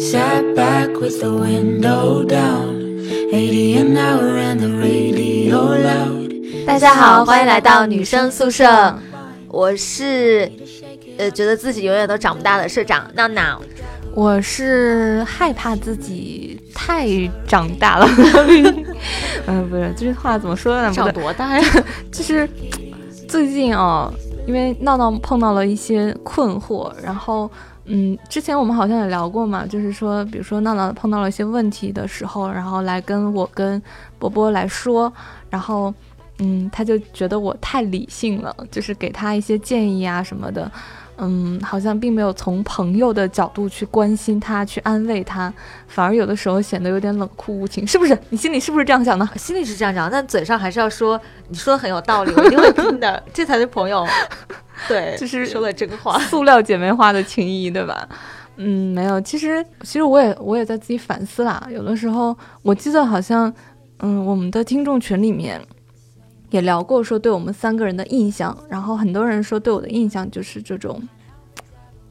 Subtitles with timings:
[0.00, 6.64] Sat back with the window down, 80 an hour and the radio loud.
[6.66, 8.98] 大家好，欢迎来到女生宿舍，
[9.48, 10.50] 我是
[11.18, 13.60] 呃觉得自己永远都长不大的社长闹闹。
[14.14, 17.06] 我是害怕自己太
[17.46, 18.08] 长大了，
[19.46, 20.90] 嗯， 不是这句话怎么说呢？
[20.94, 21.68] 长多大呀？
[22.10, 22.48] 就是
[23.28, 24.10] 最近哦，
[24.46, 27.50] 因为闹闹碰到了一些困惑，然后
[27.92, 33.82] 嗯，之前我们好像也聊过嘛，就是说，比如说闹闹碰到了一些问题的时候，然后来跟我跟
[34.16, 35.12] 波波来说，
[35.50, 35.92] 然后
[36.38, 40.70] 嗯，他就觉得我太理性了，就是给他一些建议啊什么的。
[41.20, 45.52] 嗯，好像并没有从朋友的角度去关心他，去安慰他，
[45.86, 48.18] 反而有的时候显得有点冷酷无情，是不是？
[48.30, 49.28] 你心里是不是这样想的？
[49.36, 54.06] 心里是这样想，但嘴上还是要说，你说的很有道理，我一定会听的，这才是朋友。
[54.88, 58.08] 对，就 是说的真话，塑料姐妹花的情谊，对吧？
[58.56, 61.66] 嗯，没有，其实其实我也我也在自己反思啦。
[61.70, 63.52] 有的时候，我记得好像，
[63.98, 65.60] 嗯，我们的听众群里面。
[66.50, 71.00] 也聊过说对我们三个人的印象，然后很多人说对我的印象就是这种，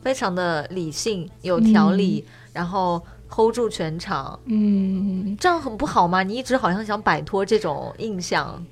[0.01, 2.23] 非常的理性、有条理，
[2.53, 4.39] 然后 hold 住全场。
[4.45, 6.23] 嗯，这样很不好吗？
[6.23, 8.65] 你一直好像想摆脱这种印象。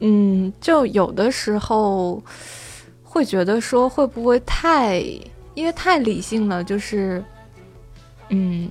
[0.00, 2.22] 嗯，就有的时候
[3.02, 5.00] 会觉得说会不会太，
[5.54, 7.24] 因为太理性了，就是，
[8.28, 8.68] 嗯，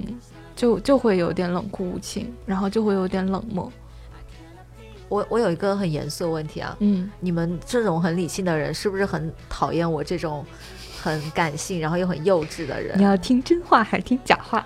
[0.55, 3.71] 就就会有点冷酷无情，然后就会有点冷漠。
[5.13, 10.43] 我我有一个很严肃的问题啊，嗯，你们这种很理性的人，是不是很讨厌我这种
[10.99, 12.97] 很感性，然后又很幼稚的人？
[12.97, 14.65] 你要听真话还是听假话？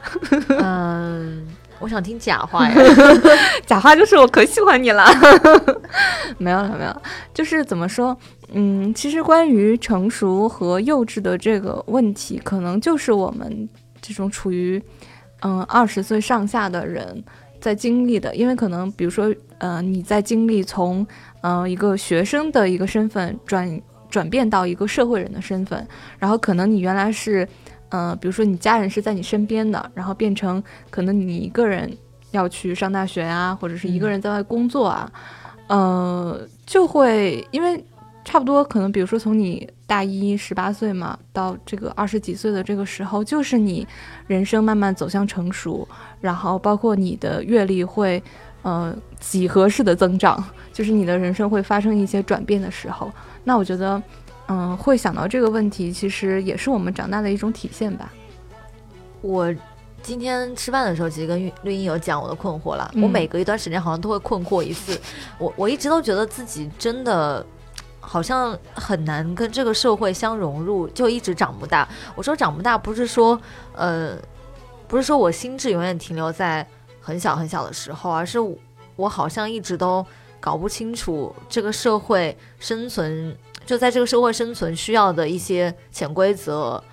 [0.60, 1.46] 嗯，
[1.80, 2.76] 我想听假话呀，
[3.68, 5.06] 假话就是我可喜欢你了。
[6.40, 7.02] 没有了，没有，
[7.34, 8.18] 就是怎么说？
[8.54, 13.68] 嗯，其实关于成熟和幼稚的这个问题，可能就是我们
[14.02, 14.82] 这种处于
[15.42, 17.22] 嗯二十岁上下的人。
[17.68, 21.06] 在经历的，因为可能，比如说，呃，你在经历从，
[21.42, 25.86] 呃，一个学生的一个身份转转变到一个社会人的身份，
[26.18, 27.46] 然后可能你原来是，
[27.90, 31.92] 呃，比如说你家人是在你身边的，然后变成可能你一个人
[32.32, 35.12] 要去上大学啊，或者是一个人在外工作啊，
[35.68, 37.84] 呃，就会因为。
[38.30, 43.88] 差不多，可能比如说从你大一十八岁嘛，到这个二十几岁的这个时候，就是你
[44.28, 45.88] 人生慢慢走向成熟，
[46.22, 48.22] 然后包括你的阅历会，
[48.62, 53.12] 呃，几何式的增长， 就是你的人生会发生一些转变的时候。
[53.44, 54.02] 那我觉得，
[54.48, 58.12] 嗯，会想到这个问题，其实也是我们长大的一种体现吧。
[59.22, 59.54] 我
[60.02, 62.90] 今天吃饭的时候，其实跟绿茵有讲我的困惑了。
[62.96, 65.00] 我每隔一段时间好像都会困惑一次。
[65.38, 67.46] 我我一直都觉得自己真的。
[68.00, 71.86] 好像很难跟这个社会相融入，就一直长不大。
[72.16, 73.38] 我说长不大，不是说，
[73.74, 74.16] 呃，
[74.88, 76.66] 不是说我心智永远停留在
[77.02, 78.40] 很小很小的时候，而是
[78.96, 80.06] 我好像一直都
[80.40, 86.84] 搞不清楚这个社会生存，就在这个社会生存需要的一些潜规则。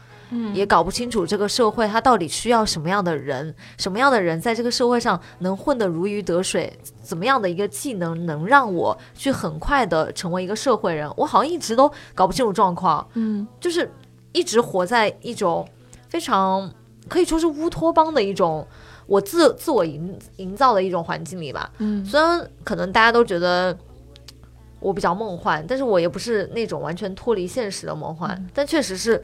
[0.52, 11.08] 也搞不清楚这个社会它到底需要什么样的人，什么样的人在这个社会上能混得如鱼得水，怎么样的一个技能能让我去很快的成为一个社会人？
[11.16, 13.88] 我好像一直都搞不清楚状况，嗯，就是
[14.32, 15.68] 一直活在一种
[16.08, 16.68] 非常
[17.08, 18.66] 可以说是乌托邦的一种
[19.06, 23.76] 我自自我营营造的一种环境里吧，嗯，虽然可能大家都觉得
[24.80, 29.22] 我比较梦幻，但是我也不是那种完全脱离现实的梦幻，但确实是。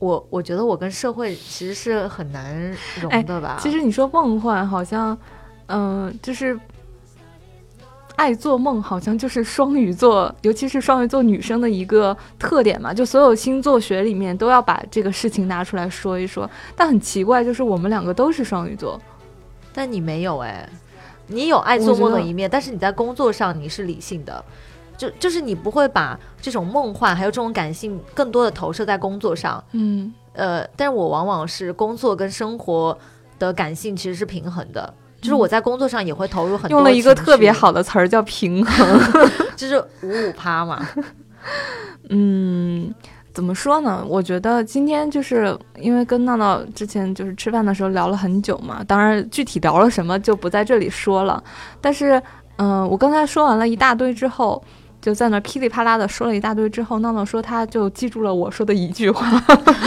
[0.00, 3.58] 我我觉得我跟社会其实是很难融的吧。
[3.60, 5.14] 其实你说梦幻，好像，
[5.66, 6.58] 嗯，就是
[8.20, 12.92] 爱做梦，好像就是双鱼座，尤其是双鱼座女生的一个特点嘛。
[12.92, 16.48] 就所有星座学里面都要把这个事情拿出来说一说。
[16.76, 19.00] 但很奇怪，就是我们两个都是双鱼座，
[19.72, 20.68] 但你没有哎，
[21.28, 24.44] 你有爱做梦的一面，但是你在工作上你是理性的。
[24.98, 32.98] 就就是你不会把这种梦幻还有这种感性更多的投射在工作上，嗯，呃，但是我往往是工作跟生活
[33.38, 36.78] 的感性其实是平衡的，就是我在工作上也会投入很多。
[36.78, 39.00] 用了一个特别好的词儿叫平衡，
[39.56, 40.86] 就是五五趴嘛。
[42.08, 42.92] 嗯，
[43.32, 44.04] 怎么说呢？
[44.06, 51.42] 我觉得今天就是因为跟闹闹之前就是吃饭的时候聊了很久嘛，当然具体聊了什么就不在这里说了。
[51.80, 52.20] 但是，
[52.56, 54.62] 嗯，我刚才说完了一大堆之后。
[55.00, 59.42] 就在那噼里啪啦的说了一大堆之后，闹闹说他就记住了我说的一句话，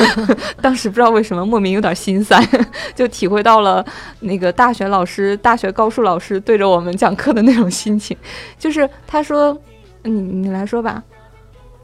[0.61, 2.37] 当时不知道为什么莫名有点心塞，
[2.95, 3.85] 就体会到了
[4.21, 8.15] 那个大学老师、大学高数老师对着我们讲课的那种心情。
[8.57, 9.57] 就是他说
[10.03, 11.03] ：“你你来说吧。”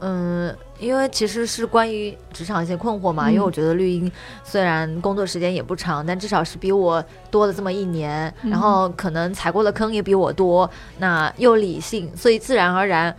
[0.02, 3.28] 嗯，因为其实是关于职场一些困惑嘛。
[3.28, 4.10] 嗯因为我觉得绿茵
[4.42, 10.68] 虽然工作时间也不长，但至少是比我多了这么一年，嗯然后可能踩过的坑也比我多，
[10.98, 13.14] 那又理性，所以自然而然，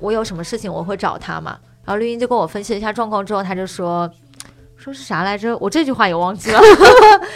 [0.00, 1.58] 我有什么事情我会找他嘛。
[1.84, 4.10] 然后绿茵就跟我分析了一下状况之后，他就说。
[4.80, 5.58] 说是啥来着？
[5.58, 6.60] 我这句话也忘记了。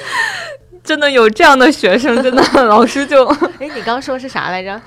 [0.85, 3.27] 真的有这样的学生，真的老师就
[3.59, 4.81] 哎，你刚说是啥来着？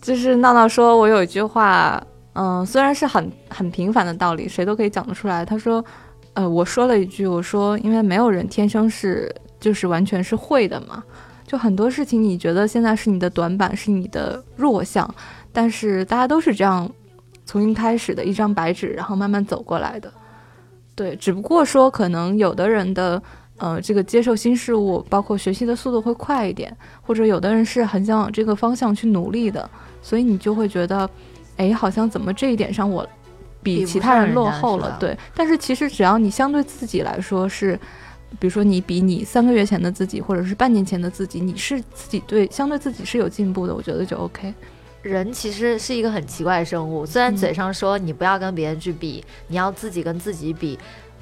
[0.00, 2.00] 就是闹闹说，我有一句话，
[2.36, 5.44] 嗯、虽然是很很平凡的道理，谁都可以讲得出来。
[5.44, 5.82] 他说，
[6.34, 11.02] 呃，我说了一句，我说，因为没有人天生是就是完全是会的嘛，
[11.46, 15.08] 就很多事情你觉得现在是你的短板，是你的弱项，
[15.52, 16.88] 但是大家都是这样
[17.44, 20.12] 从一开始的一张白纸，然后慢慢走过来的。
[20.94, 23.22] 对，只不过说可能有的人的。
[23.58, 29.66] 呃，这个接受新事物，包括学习的速度会快一点，或者有的人是很想往这个方向去努力的，
[30.02, 31.08] 所以你就会觉得，
[31.56, 33.06] 哎，好像怎么这一点上我
[33.62, 35.16] 比其他人落后了，对。
[35.34, 37.78] 但是其实只要你相对自己来说是，
[38.38, 44.52] 比如说你比你三个月前的自己，或者是半年前的自己，你是自己对相对自己是有进步的，我觉得就 OK。
[45.02, 50.76] 人其实是一个很奇怪的生物，虽然嗯嘴上说你不要跟别人去比，你要自己跟自己比，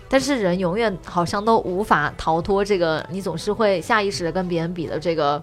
[0.08, 5.42] 但是人永远好像都无法逃脱这个，你总是会下意识的跟别人比的这个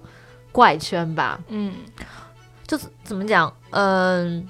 [0.52, 1.40] 怪圈吧。
[1.50, 1.74] 嗯
[2.66, 4.48] 就是怎么讲，嗯，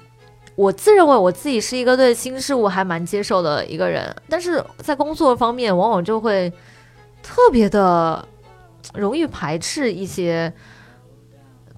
[0.62, 6.48] 我自认为我自己是一个对新事物还蛮接受的一个人，但是在工作方面，往往就会
[7.20, 8.24] 特别的
[8.94, 10.52] 容易排斥一些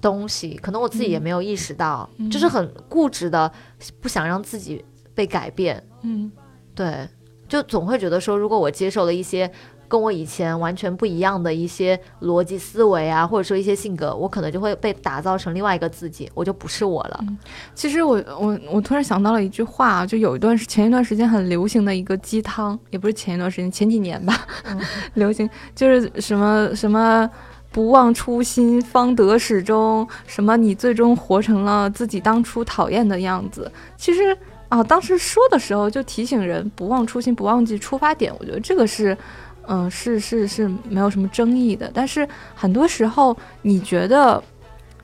[0.02, 1.22] 东西，可能我自己也嗯。
[1.22, 2.30] 没有意识到，嗯。
[2.30, 3.50] 就是很固执的
[4.02, 4.84] 不想让自己
[5.14, 6.30] 被改变，嗯。
[6.74, 7.08] 对，
[7.48, 9.50] 就总会觉得说，如果我接受了一些。
[9.86, 17.24] 跟我以前完全不一样的一些逻辑思维啊，或者说一些性格，我可能就会被打造成另外一个自己，我就不是我了。
[17.74, 24.80] 其实我我我突然想到了一句话啊，就有一段时前一段时间很流行的一个鸡汤，也不是前一段时间，前几年吧，嗯
[25.14, 27.28] 流行就是什么什么
[27.70, 33.70] 不忘初心，方得始终，什么你最终活成了自己当初讨厌的样子。
[33.96, 34.36] 其实
[34.68, 39.16] 啊，当时说的时候就提醒人不忘初心，不忘记出发点，我觉得这个是。
[39.68, 44.42] 嗯，是是是没有什么争议的，但是很多时候你觉得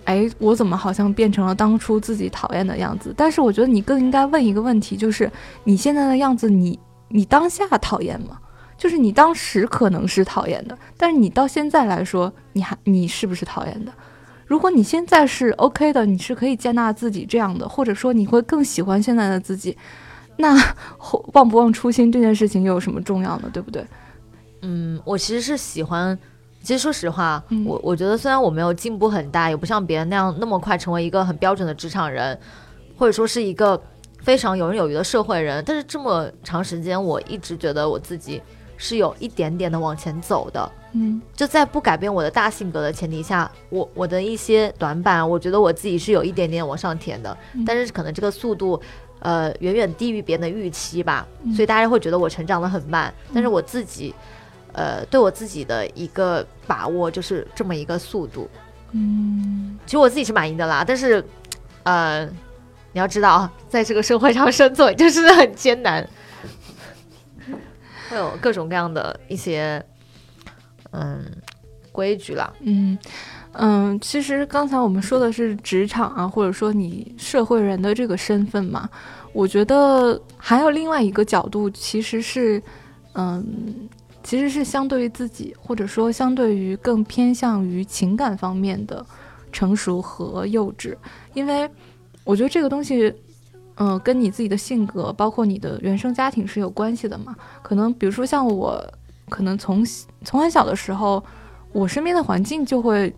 [0.04, 3.14] 哎，我怎么好像变成了当初自己讨厌的样子？
[3.16, 5.30] 但是我觉得你更应该问一个问题，就是
[5.64, 6.78] 你现在的样子你，
[7.08, 8.38] 你当下讨厌吗？
[8.76, 13.92] 就是你当时可能是讨厌的，但是你到现在来说，你还你是不是讨厌的？
[14.46, 19.76] 如果你现在是 OK 的，你是可以接纳自己这样的，或者说你会更喜欢现在的自己，
[20.38, 20.56] 那
[21.34, 23.50] 忘不忘初心这件事情又有什么重要呢？
[23.52, 23.84] 对不对？
[24.62, 26.18] 嗯，我其实是喜欢。
[26.62, 32.38] 其实说实话，嗯我我觉得虽然我没有进步很大，也不像别人那样那么快成为一个很标准的职场人，
[32.98, 33.80] 或者说是一个
[34.22, 38.42] 非常游刃有余的社会人，但是这么长时间，我一直觉得我自己
[38.76, 40.72] 是有一点点的往前走的。
[40.92, 48.78] 嗯就在不改变我的大性格的前提下，我我的一些短板，我觉得我自己是有一点点往上填的，嗯但是可能这个速度，
[49.20, 54.14] 呃，远远低于别人的预期吧，嗯所以大家会觉得我成长的很慢，但是我自己，
[54.72, 58.48] 呃，对我自己的一个把握就是这么一个速度，
[58.92, 59.78] 嗯。
[59.86, 61.24] 其实我自己是满意的啦，但是，
[61.82, 62.24] 呃，
[62.92, 66.08] 你要知道啊，在这个社会上生存就是很艰难，
[68.08, 69.84] 会有各种各样的一些，
[70.92, 71.24] 嗯，
[71.90, 72.52] 规矩啦。
[72.60, 72.96] 嗯
[73.52, 78.88] 嗯，其实刚才我们说的是职场啊，或者说你社会人的这个身份嘛，
[79.32, 82.62] 我觉得还有另外一个角度，其实是，
[83.14, 83.88] 嗯，
[84.22, 89.04] 其实是相对于自己，或者说相对于更偏向于情感方面的
[89.52, 90.96] 成熟和幼稚，
[91.34, 91.68] 因为
[92.24, 93.14] 我觉得这个东西。
[93.82, 97.34] 嗯，跟你自己的性格，包括你的原生家庭是有关系的嘛？
[97.62, 98.78] 可能比如说像我，
[99.30, 99.82] 可能从
[100.22, 101.24] 从很小的时候，
[101.72, 103.10] 我身边的环境就会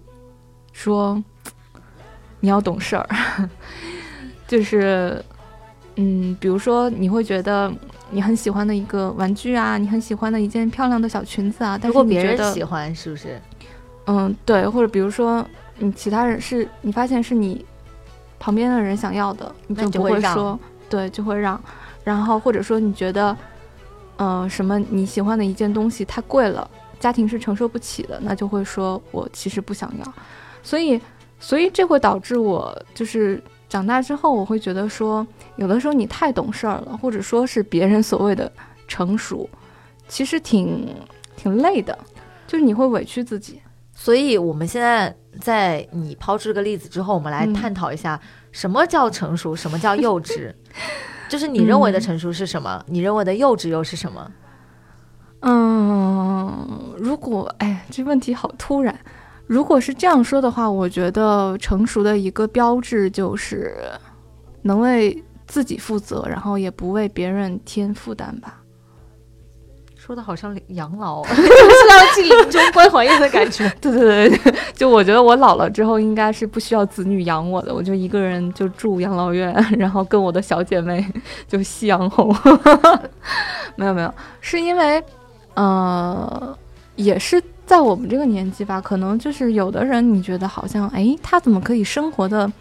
[0.72, 1.20] 说
[2.38, 3.08] 你要懂事儿，
[4.46, 5.20] 就是
[5.96, 7.72] 嗯，比如说你会觉得
[8.12, 13.40] 你很喜欢的一个玩具啊，你很喜欢的一件漂亮的小裙子啊，但是你觉得人喜欢，是不是？
[14.06, 15.44] 嗯对，或者比如说
[15.78, 17.64] 你其他人是你发现是你
[18.38, 21.60] 旁边的人想要的，你就不会说对，就会让，
[22.04, 23.36] 然后或者说你觉得
[24.18, 26.70] 呃什么你喜欢的一件东西太贵了。
[27.00, 30.14] 家庭是承受不起的，那就会说我其实不想要，
[30.62, 31.00] 所以，
[31.40, 33.42] 所以这会导致我就是
[33.72, 35.26] 长大之后，我会觉得说，
[35.56, 38.52] 有的时候你太懂事儿了，或者说是别人所谓的
[38.86, 39.48] 成熟，
[40.06, 40.94] 其实挺
[41.36, 41.98] 挺累的，
[42.46, 43.62] 就是你会委屈自己。
[43.94, 50.52] 所以我们现在在你抛出这个例子之后，我们来嗯探讨一下什么叫成熟，什么叫幼稚。
[51.30, 52.84] 就是你认为的成熟是什么？
[52.88, 54.30] 你认为的幼稚又是什么？
[55.40, 58.94] 嗯，如果哎，这问题好突然。
[59.52, 63.76] 如果是这样说的话，我觉得成熟的一个标志就是
[64.62, 68.62] 能为自己负责，然后也不为别人添负担吧。
[69.94, 73.68] 说的好像养老， 就是要进临终关怀院的感觉。
[73.78, 81.06] 对对对对，就我觉得我老了之后应该是不需要子女养我的，我就一个人就住养老院，然后跟我的小姐妹
[81.46, 82.34] 就夕阳红。
[83.76, 85.04] 没有没有，是因为
[85.56, 86.58] 呃，
[86.96, 87.38] 也是
[87.72, 92.52] 在我们这个年纪吧，可能就是有的人你觉得好像哎，他怎么可以生活的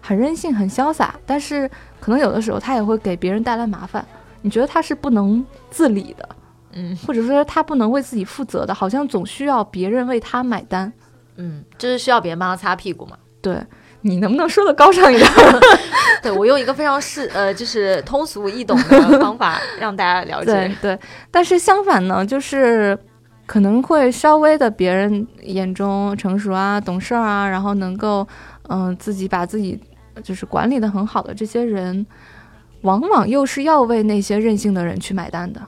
[0.00, 1.70] 很任性、很潇洒，但是
[2.00, 4.04] 可能有的时候他也会给别人带来麻烦，
[4.42, 6.28] 你觉得他是不能自理的。
[6.72, 10.92] 嗯，或者说他不能为自己负责的，好像总需要别人为他买单。
[11.36, 13.16] 嗯，就是需要别人帮他擦屁股嘛。
[13.40, 13.56] 对
[14.00, 15.30] 你能不能说的高尚一点？
[16.24, 20.52] 对我用一个非常是呃，就是通俗易懂的方法让大家了解。
[20.52, 20.98] 对对，
[21.30, 22.98] 但是相反呢，就是
[23.46, 28.26] 可能会稍微的别人眼中成熟啊、懂事儿啊，然后能够
[28.68, 29.80] 嗯自己把自己
[30.22, 32.04] 就是管理的很好的这些人，
[32.82, 35.60] 往往又是要为那些任性的人去买单的。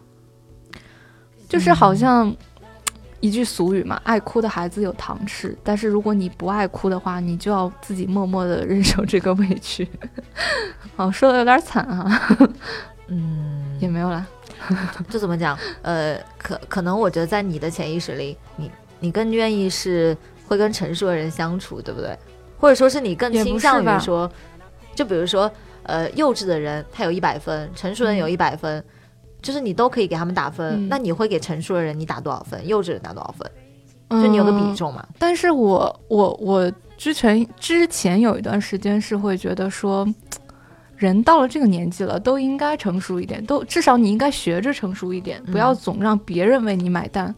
[1.48, 2.34] 就是好像
[3.20, 5.56] 一句俗语嘛，爱哭的孩子有糖吃。
[5.64, 9.88] 但是如果你不爱哭的话，你就要自己默默的忍受这个委屈。
[10.96, 12.36] 哦，说的有点惨啊。
[13.06, 14.26] 嗯， 也没有啦。
[15.08, 15.58] 这怎么讲？
[15.82, 22.16] 呃，可可能我觉得在你的潜意识里，你你更愿意是会跟成熟的人相处，对不对？
[22.58, 24.30] 或者说是你更倾向于说，
[24.94, 25.50] 就比如说，
[25.84, 28.82] 呃，幼稚的人他有一百分，成熟人有一百分。
[29.40, 32.66] 就是你都可以给他们打分，那你会给成熟的人你打多少分？
[32.66, 34.20] 幼稚人打多少分？
[34.20, 35.06] 就你有个比重嘛？
[35.16, 40.04] 但是我我我之前之前有一段时间是会觉得说，
[40.98, 47.32] 人到了这个年纪了，都应该成熟一点，都至少你应该学着成熟一点，不要总让别人为你买单。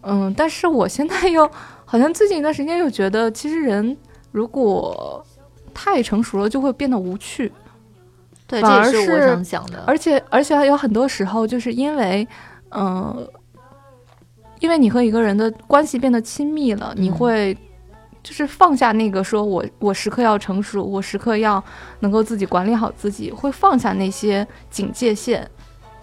[0.00, 1.48] 嗯，但是我现在又
[1.84, 3.94] 好像最近一段时间又觉得，其实人
[4.32, 5.22] 如果
[5.74, 7.52] 太成熟了，就会变得无趣。
[8.46, 9.84] 对，这也是我想讲的。
[9.86, 12.26] 而且，而且还有很多时候，就是因为，
[12.70, 13.28] 嗯，
[14.58, 17.56] 因为你和一个人的关系变得亲密了，你会
[18.22, 21.62] 就是放下那个说我我时刻要成熟，我时刻要
[22.00, 25.48] 能够自己管理好自己，会放下那些警戒线，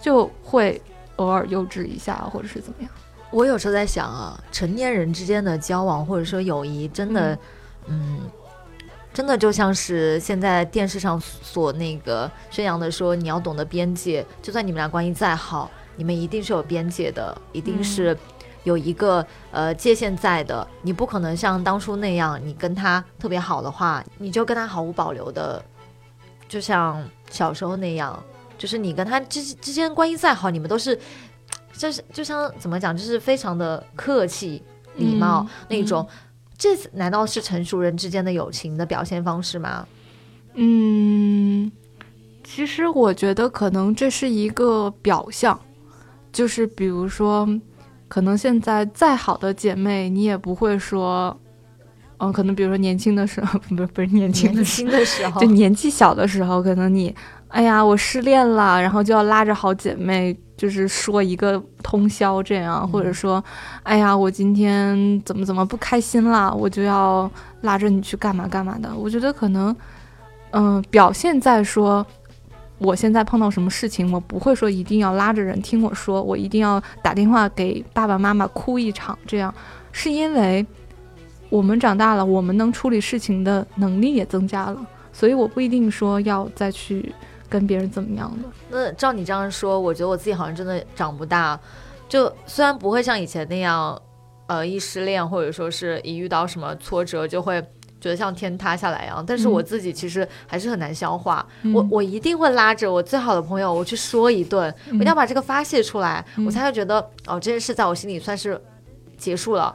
[0.00, 0.80] 就会
[1.16, 2.90] 偶尔幼稚一下，或者是怎么样。
[3.30, 7.38] 我有时候在想啊，成年人之间的交往或者说友谊，真的，
[7.86, 8.20] 嗯。
[9.10, 18.16] 真的就像是现在电视上所那个宣扬的，说你要懂得边界，就算你们俩关系再好，你们一定是有边界的，一定是
[18.64, 20.66] 有一个呃界限在的。
[20.82, 25.62] 你不可能像当初那样，你跟他特别好的话，你就跟他毫无保留的，
[26.48, 28.22] 就像小时候那样，
[28.56, 30.98] 就是你跟他之之间关系再好，你们都是，
[31.72, 34.62] 就是就像怎么讲，就是非常的客气、
[34.96, 36.06] 礼貌那种。
[36.56, 39.86] 这难道是成熟人之间的友情的表现方式吗？
[40.54, 41.70] 嗯，
[42.42, 45.60] 其实我觉得可能这是一个表象，
[46.32, 47.48] 就是比如说，
[48.08, 51.38] 可能现在再好的姐妹，你也不会说，
[52.16, 57.14] 嗯，可能比如说年轻的时候， 不是不是年轻的时候，就年纪小的时候，可能你，
[57.48, 60.36] 哎呀，我失恋了，然后就要拉着好姐妹。
[60.58, 63.40] 就是说一个通宵这样，或者说，
[63.84, 68.92] 哎呀，我今天怎么怎么不开心了，我就要拉着你去干嘛干嘛的。
[68.92, 69.76] 我觉得可能，
[70.50, 72.04] 嗯，表现在说，
[72.78, 79.54] 我现在碰到什么事情，我不会说一定要拉着人听我说，我一定要打电话给爸爸妈妈哭一场，这样
[79.92, 80.66] 是因为
[81.50, 87.14] 我们长大了，我们能处理事情的能力也增加了，所以我不一定说要再去。
[87.50, 88.48] 跟别人怎么样的？
[88.68, 91.58] 那照你这样说，我觉得我自己好像真的长不大。
[92.06, 93.98] 就虽然不会像以前那样，
[94.48, 97.66] 呃，一失恋或者说是一遇到什么挫折就会
[98.00, 101.46] 觉得像天塌下来一样，但是我自己其实还是很难消化。
[101.74, 108.60] 我我一定会拉着我最好的朋友，我去说一顿，我一定要把这个发泄出来，我才会觉得哦，这件事在我心里算是
[109.16, 109.74] 结束了。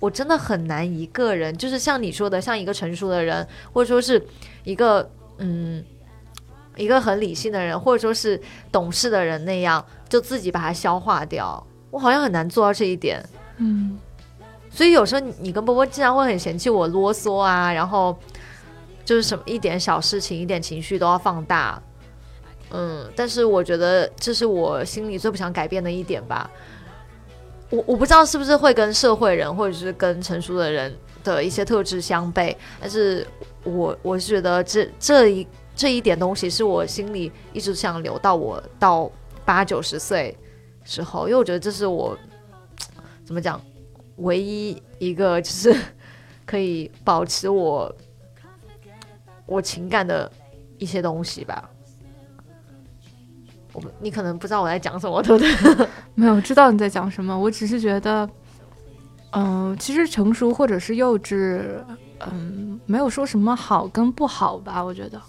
[0.00, 4.24] 我真的很难一个人，就是像你说的，像一个成熟的人，或者说是
[4.64, 5.84] 一个嗯。
[6.76, 11.60] 一个很理性的人，或者说是懂事的人那样，就自己把它消化掉。
[11.90, 13.20] 我好像很难做到这一点。
[13.56, 13.98] 嗯，
[14.70, 18.16] 所以有时候你跟波波经常会很嫌弃我啰嗦啊，然后
[19.04, 21.82] 就是什么一点小事情、一点情绪都要放大。
[22.70, 26.50] 嗯，但是我觉得这是我心里最不想改变的一点吧。
[27.70, 30.94] 我我不知道是不是会跟社会人或者是跟成熟的人
[31.24, 33.26] 的一些特质相悖，但是
[33.64, 35.46] 我我是觉得这这一。
[35.78, 39.08] 这一点东西是我心里一直想留到我到
[39.44, 40.36] 八九十岁
[40.82, 42.18] 时候，因为我觉得这是我
[43.24, 43.60] 怎么讲，
[44.18, 45.74] 唯一一个就是
[46.46, 47.92] 可以保持我
[49.46, 50.30] 我情感的
[50.78, 51.68] 一些东西吧。
[53.72, 55.88] 我你可能不知道我在讲什么，对不对？
[56.14, 58.28] 没有知道你在讲什么，我只是觉得，
[59.32, 61.62] 嗯、其实成熟或者是幼稚，
[62.30, 65.20] 嗯，没有说什么好跟不好吧，我觉得，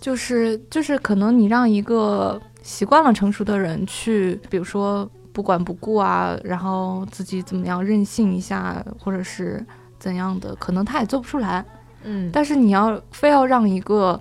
[0.00, 9.62] 就是就是可能你让一个习惯了成熟的人去，比如说不管不顾啊，然后自己怎么样任性一下，或者是
[9.98, 11.62] 怎样的，可能他也做不出来。
[12.04, 14.18] 嗯，但是你要非要让一个，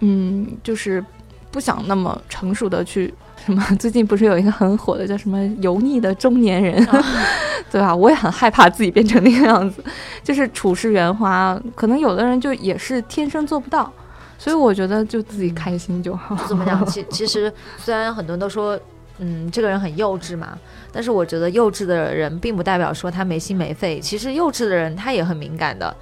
[0.00, 1.04] 嗯，就是
[1.50, 3.12] 不想那么成熟的去
[3.44, 6.82] 什么，最近不是有一个很火的叫什么油腻的中年人，
[7.70, 7.94] 对吧？
[7.94, 9.84] 我也很害怕自己变成那个样子，
[10.24, 13.92] 就是处事圆滑，可能有的人就也是天生做不到，
[14.38, 16.34] 所以我觉得就自己开心就好。
[16.48, 16.86] 怎么讲？
[16.86, 18.80] 其其实虽然很多人都说，
[19.18, 20.58] 嗯，这个人很幼稚嘛，
[20.92, 23.98] 但是我觉得幼稚的人并不代表说他没心没肺。
[23.98, 25.94] 其实幼稚的人他也很敏感的，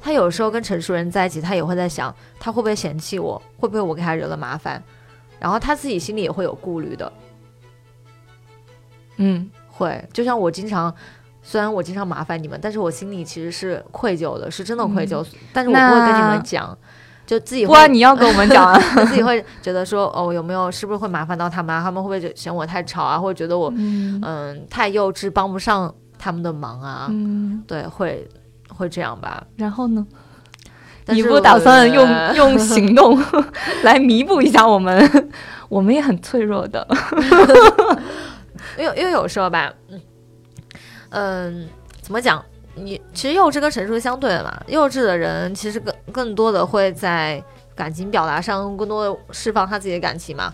[0.00, 4.82] 他有时候跟成熟人在一起，他也会在想他会不会嫌弃我，会不会我给他惹了麻烦，
[5.38, 7.12] 然后他自己心里也会有顾虑的。
[9.18, 10.92] 嗯，会，就像我经常，
[11.42, 16.76] 虽然我经常麻烦你们，但是我心里其实是愧疚的，是真的愧疚，但是我不会跟你们讲，
[17.26, 18.78] 就自己不会然你要跟我们讲啊。
[19.06, 21.82] 自己会觉得说，哦，有没有是不是会麻烦到他们啊？
[21.82, 23.18] 他们会不会觉嫌我太吵啊？
[23.18, 27.06] 或者觉得我嗯嗯太幼稚，帮不上他们的忙啊？
[27.10, 28.26] 嗯，对，会
[28.68, 29.42] 会这样吧？
[29.56, 30.06] 然后呢？
[31.06, 33.22] 你不打算用用行动
[33.84, 35.28] 来弥补一下我们？
[35.68, 36.86] 我们也很脆弱的。
[38.78, 40.00] 因为因为有时候吧，嗯
[41.10, 41.68] 嗯，
[42.00, 42.42] 怎么讲？
[42.74, 44.62] 你其实幼稚跟成熟是相对的嘛。
[44.66, 47.42] 幼稚的人其实更更多的会在
[47.74, 50.52] 感情表达上更多的释放他自己的感情嘛。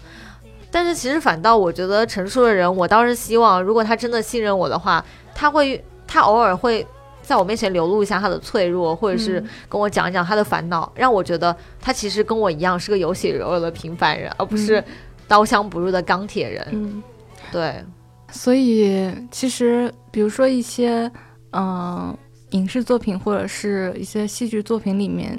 [0.70, 6.86] 但是其实反倒我觉得成熟的人，我倒是希望，如果他真的信任我的话，他会他偶尔会
[7.22, 14.82] 在我面前流露一下他的脆弱，或者是嗯跟我讲一讲他的烦恼，让我觉得他其实跟我一样是个有血有肉的平凡人，而不是
[15.26, 16.66] 刀枪不入的钢铁人。
[16.70, 17.02] 嗯。
[17.50, 17.84] 对，
[18.30, 21.10] 所以其实，比如说一些
[21.52, 22.16] 嗯、
[22.50, 25.38] 影视作品或者是一些戏剧作品里面，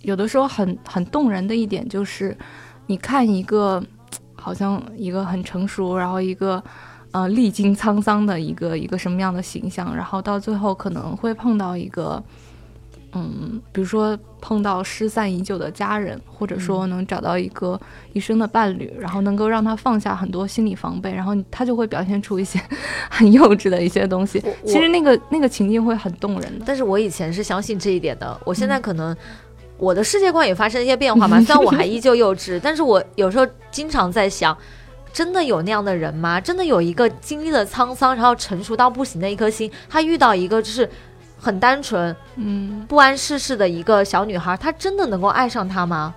[0.00, 2.36] 有的时候很很动人的一点就是，
[2.86, 3.82] 你看一个
[4.34, 6.62] 好像一个很成熟，然后一个
[7.12, 12.22] 呃历经沧桑的一个一个什么样的形象，然后到最后可能会碰到一个。
[13.14, 17.78] 嗯，比如说碰到失散已久的家人，或者说能找到一个
[18.14, 22.58] 一生的伴侣，然后能够让他放下很多心理防备，然后他就会表现出一些
[23.10, 24.42] 很幼稚的一些东西。
[24.64, 26.64] 其实那个那个情境会很动人的。
[26.66, 29.14] 但是我以前是相信这一点的，我现在可能
[29.76, 31.38] 我的世界观也发生一些变化嘛。
[31.42, 34.56] 虽然我还依旧幼稚，但是我有时候经常在想，
[35.12, 36.40] 真的有那样的人吗？
[36.40, 40.88] 真的有一个经历了沧桑，然后成熟到不行的一颗心，他遇到一个就是
[41.42, 46.14] 很单纯、嗯不谙世事的一个小女孩，她真的能够爱上他吗？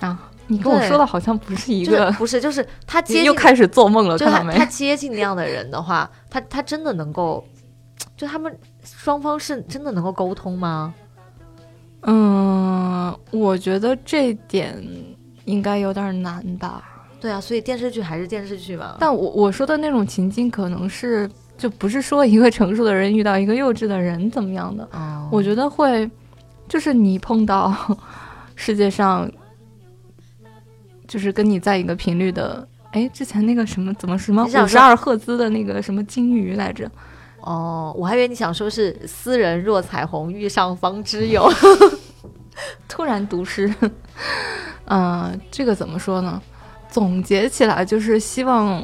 [0.00, 4.52] 啊，你跟我说的好像不是一就是个，不是，就是她接近，又开始做梦了，就看到没？
[4.52, 7.46] 他他接近那样的人的话，她她真的能够，
[8.16, 10.92] 就他们双方是真的能够沟通吗？
[12.02, 14.84] 嗯，我觉得这点
[15.44, 16.82] 应该有点难吧。
[17.18, 18.96] 对啊，所以电视剧还是电视剧吧。
[19.00, 26.10] 但我我说的那种情境，可能是就不是说一个成熟的人遇到一个幼稚的人怎么样的，哦我觉得会，
[26.68, 27.74] 就是你碰到
[28.54, 29.30] 世界上，
[31.08, 32.66] 就是跟你在一个频率的。
[32.92, 36.90] 哎，之前那个什么怎么什么五十二赫兹的那个什么金鱼来着？
[37.40, 41.46] 哦，我还以为你想说是“斯人若彩虹，遇上方知有
[42.88, 43.72] 突然读诗，
[44.86, 46.40] 嗯、 这个怎么说呢？
[46.88, 48.82] 总结起来就是希望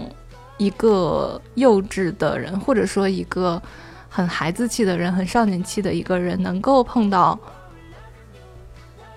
[0.63, 3.61] 一个幼稚的人，或者说一个
[4.09, 7.39] 很孩子气的人、很少年气的一个人，能够碰到，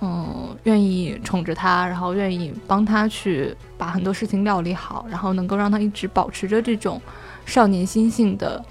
[0.02, 7.02] 嗯，愿意宠着他，然后愿意帮他去把很多事情料理好，然后能够让他一直保持着这种
[7.46, 8.64] 少年心性的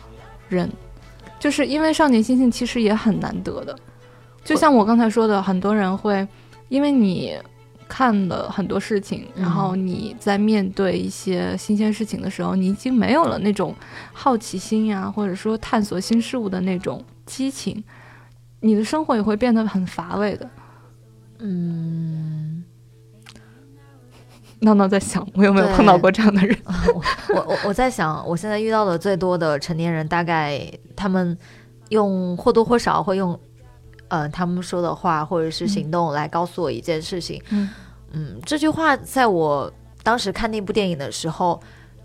[0.48, 0.70] 人，
[1.38, 3.78] 就是因为少年心性其实也很难得的。
[4.44, 6.26] 就像我刚才说的，很多人会
[6.68, 7.38] 因为你
[7.96, 13.72] 看了很多事情，嗯然后你在面对一些新鲜事情的时候，你已经没有了那种
[14.12, 17.84] 好奇心呀，或者说探索新事物的那种激情，
[18.58, 20.50] 你的生活也会变得很乏味的。”。
[21.38, 22.64] 嗯，
[24.58, 26.58] 闹闹在想，我有没有碰到过这样的人？
[27.32, 31.38] 我我我在想，我现在遇到的最多的成年人，大概他们
[31.90, 33.38] 用或多或少会用
[34.08, 37.40] 呃他们说的话或者是行动来告诉我一件事情。
[37.50, 37.70] 嗯
[38.14, 39.72] 嗯，这句话在我
[40.02, 41.60] 当时看那部电影的时候，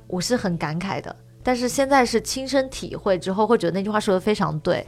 [0.08, 1.15] 我是很感慨的。
[1.41, 4.86] 但是现在是亲身体会之后，会觉得那句话说的非常对。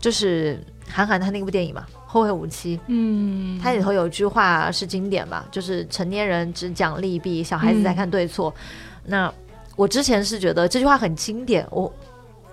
[0.00, 8.54] 就是韩寒他那部电影嘛，《后会无期》，嗯，它里头有一句话是经典吧，就是成年人只讲利弊，小孩子在看对错。
[9.04, 9.32] 那
[9.74, 11.92] 我之前是觉得这句话很经典，我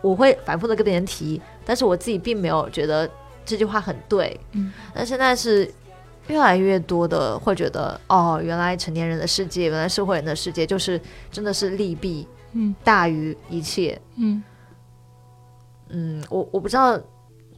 [0.02, 3.08] 我会反复的跟别人提，但是我自己并没有觉得
[3.46, 4.40] 这句话很对。
[4.54, 5.72] 嗯，但现在是
[6.28, 11.00] 越来越多的会觉得，哦，原来成年人的世界，原来社会人的世界，就是
[11.32, 14.00] 真的是利弊嗯大于一切。
[14.16, 14.44] 嗯
[15.90, 17.00] 嗯，我我不知道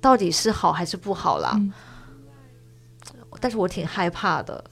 [0.02, 1.72] 到底是好还是不好啦，嗯
[3.40, 4.64] 但是我挺害怕的。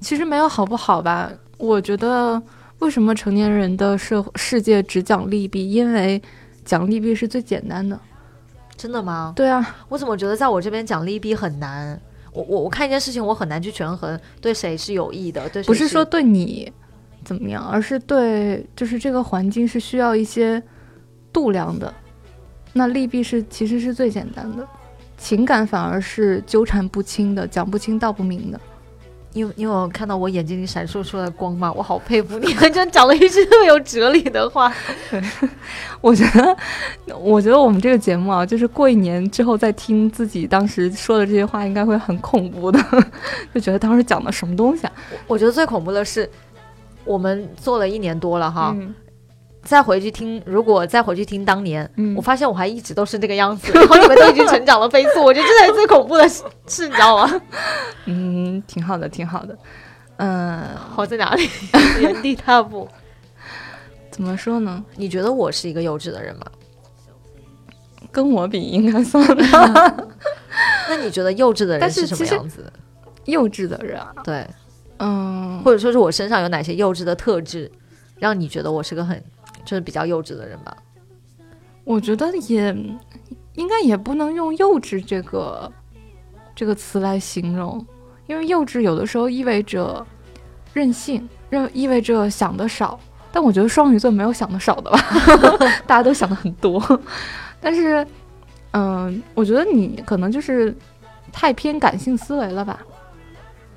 [0.00, 1.30] 其实没有好不好吧？
[1.58, 2.40] 我觉得
[2.78, 5.70] 为什么成年人的社世界只讲利弊？
[5.70, 6.22] 因为
[6.64, 7.98] 讲利弊是最简单的。
[8.76, 9.32] 真的吗？
[9.34, 12.00] 对啊，我怎么觉得在我这边讲利弊很难？
[12.36, 16.70] 我我我看一件事情，我很难去权衡对谁是有益的，对谁不是说对你
[17.24, 20.62] 怎么样，而是对就是这个环境是需要一些
[21.32, 21.92] 度量的。
[22.74, 24.68] 那利弊是其实是最简单的，
[25.16, 28.60] 情感反而是纠缠不清的，讲不清道不明的。
[29.36, 31.70] 你有你有看到我眼睛里闪烁出来的光吗？
[31.76, 34.72] 我好佩服你， 真讲了一句特别有哲理的话。
[36.00, 36.56] 我觉得，
[37.18, 42.82] 我觉得我们这个节目啊，就是过一年之后再听自己当时说的这些话，应该会很恐怖的，
[43.54, 44.92] 就觉得当时讲的什么东西啊？
[45.26, 46.26] 我觉得最恐怖的是，
[47.04, 48.94] 我们做了一年多了哈，嗯
[49.66, 57.42] 再回去听，如果再回去听当年，嗯我发现我还一直都是这个样子， 然后你们都已经成长了飞速， 我觉得这才是最恐怖的事，事你知道吗？
[58.06, 59.58] 嗯，挺好的，挺好的。
[60.18, 61.46] 嗯、好在哪里？
[62.00, 62.88] 原地踏步。
[64.10, 64.82] 怎么说呢？
[64.94, 66.46] 你觉得我是一个幼稚的人吗？
[68.10, 69.22] 跟我比应该算
[70.88, 72.72] 那你觉得幼稚的人是什么样子？
[73.26, 74.14] 幼稚的人啊。
[74.24, 74.46] 对，
[75.00, 77.70] 嗯，或者说是我身上有哪些幼稚的特质，
[78.18, 79.22] 让你觉得我是个很
[79.66, 80.74] 就是比较幼稚的人吧？
[81.84, 82.74] 我觉得也
[83.54, 85.70] 应该也不能用幼稚这个
[86.54, 87.84] 这个词来形容，
[88.26, 90.04] 因为幼稚有的时候意味着
[90.72, 92.98] 任性，任意味着想的少。
[93.30, 94.98] 但我觉得双鱼座没有想的少的吧，
[95.86, 96.82] 大家都想的很多。
[97.60, 98.06] 但是，
[98.70, 100.74] 嗯、我觉得你可能就是
[101.30, 102.80] 太偏感性思维了吧。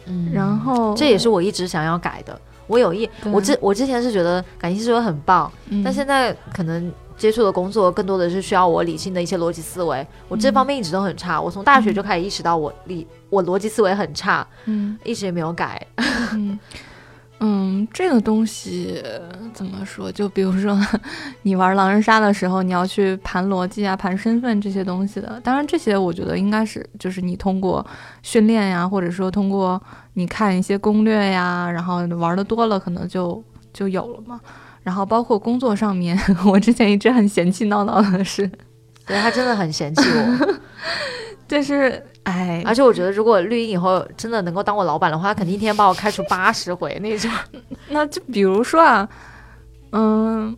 [0.05, 2.39] 嗯然后这也是我一直想要改的。
[2.69, 5.83] 我有意，我之我之前是觉得感性思维很棒，嗯。
[5.83, 11.41] 但现在可能接触的工作更多的是需要我理性的一些逻辑思维，我这嗯方面一直都很差。
[11.41, 14.97] 我从大学就开始意识到我理我逻辑思维很差，嗯。
[15.03, 15.85] 一直也没有改。
[16.33, 16.57] 嗯
[17.41, 19.01] 嗯，这个东西
[19.53, 20.11] 怎么说？
[20.11, 20.77] 就比如说，
[21.43, 25.39] 你玩狼人杀的时候，你要去盘逻辑啊、盘身份这些东西的。
[25.41, 27.85] 当然，这些我觉得应该是就是你通过
[28.21, 29.81] 训练呀，或者说通过
[30.15, 34.39] 你看一些攻略呀，然后玩的多了，可能就就有了嘛。
[34.83, 38.45] 然后包括工作上面， 我之前一直很嫌弃闹闹的是，
[39.05, 40.59] 对他真的很嫌弃我，
[41.47, 47.31] 但是哎，而且我觉得如果绿茵以后真的能够当我老板的话，他肯定一天把我开除八十回那种。
[47.89, 49.09] 那就比如说啊，
[49.91, 50.55] 嗯，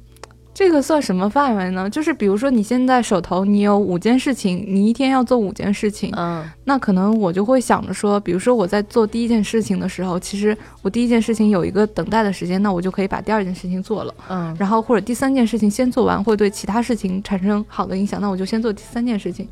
[0.53, 1.89] 这个算什么范围呢？
[1.89, 19.47] 就是比如说你现在手头你有五件事情，你一天要做五件事情，嗯那可能我就会想着说，比如说我在做第一件事情的时候，其实我第一件事情有一个等待的时间，那我就可以把第二件事情做了，嗯，然后或者第三件事情先做完，会对其他事情产生好的影响，那我就先做第三件事情，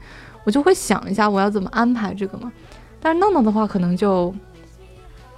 [0.50, 2.52] 我就会想一下我要怎么安排这个嘛。
[3.00, 4.34] 但是弄弄的话，可能就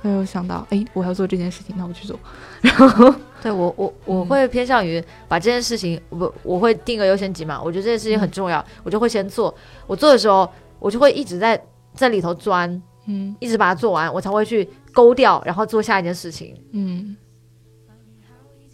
[0.01, 2.17] 他又想到，哎，我要做这件事情，那我去做。
[2.61, 7.61] 然后， 对我我我会偏向于把这件事情，我我会定个优先级嘛。
[7.61, 9.53] 我觉得这件事情很重要，我就会先做。
[9.85, 11.61] 我做的时候，我就会一直在
[11.93, 16.55] 在里头钻，嗯一直把它做完，我才会去勾掉，然后做下一件事情。
[16.71, 17.17] 嗯，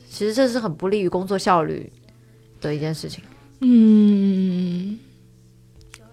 [0.08, 1.92] 其实这是很不利于工作效率
[2.62, 3.24] 的一件事情。
[3.62, 5.00] 嗯，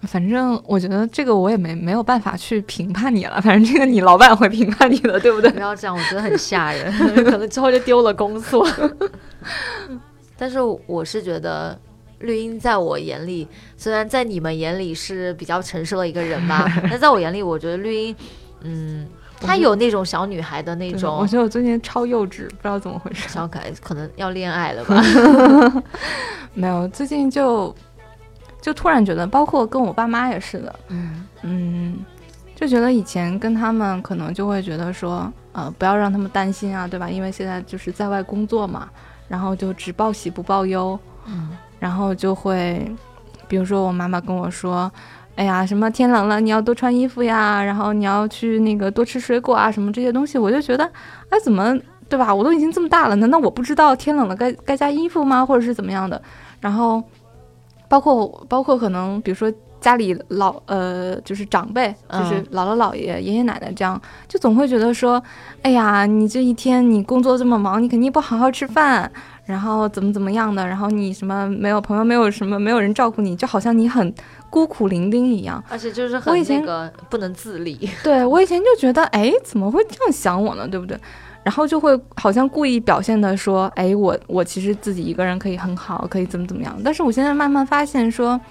[0.05, 5.49] 反正我觉得这个我也没没有办法去评判你了，反正这个你老板会评判你的，对不对？
[5.51, 6.91] 不要这样，我觉得很吓人，
[7.25, 8.67] 可能之后就丢了工作。
[10.37, 11.77] 但是我是觉得。
[12.19, 18.15] 绿茵在我眼里，虽然在你们眼里是比较成熟的一个人吧， 但在我眼里，我觉得绿茵，
[18.61, 19.05] 嗯，
[19.41, 23.27] 她有那种小女孩的那种我觉得我最近超幼稚，不知道怎么回事。
[23.27, 25.83] 小可爱，可能要恋爱了吧？
[26.53, 27.75] 没有，最近就
[28.65, 31.99] 就突然觉得，包括跟我爸妈也是的，嗯嗯，
[32.55, 37.07] 就觉得以前跟他们可能就会觉得说，呃，不要让他们担心啊，对吧？
[37.07, 38.89] 因为现在就是在外工作嘛，
[39.27, 40.97] 然后就只报喜不报忧，
[41.27, 42.91] 嗯然后就会，
[43.47, 44.91] 比如说我妈妈跟我说，
[45.35, 50.83] 哎呀，什么天冷了你要多穿衣服呀，然后你要去那个多吃水果啊，什么这些东西，我就觉得，
[51.29, 51.77] 哎，怎么
[52.09, 52.33] 对吧？
[52.33, 55.45] 我都已经这么大了，难道我不知道天冷了该该加衣服吗？
[55.45, 56.19] 或者是怎么样的？
[56.59, 57.03] 然后，
[57.87, 65.21] 包括包括可能比如说家里老呃就是长辈，就是姥姥姥爷、爷爷奶奶这样，就总会觉得说，
[65.61, 69.11] 哎呀，你这一天你工作这么忙，你肯定不好好吃饭。
[69.45, 70.65] 然后怎么怎么样的？
[70.65, 74.11] 然后你什么没有朋友，没有什么没有人照顾你，就好像你很
[74.49, 75.63] 孤苦伶仃一样。
[75.69, 77.87] 而且就是很那个不能自理。
[78.03, 80.67] 对我以前就觉得，哎，怎么会这样想我呢？
[80.67, 80.97] 对不对？
[81.45, 86.75] 然后就会好像故意表现的说，哎，我我其实自己一个人可以很好，可以怎么怎么样。
[86.83, 88.41] 但是我现在慢慢发现说，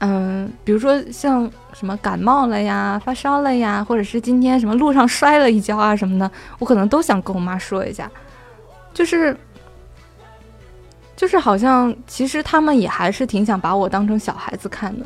[0.00, 8.10] 嗯，比如说像什么感冒了呀、发烧了呀，或者是今天什么路上摔了一跤啊什么的，我可能都想跟我妈说一下，
[8.92, 9.34] 就是。
[11.16, 15.04] 就是好像，其实他们也还是挺想把我当成小孩子看的，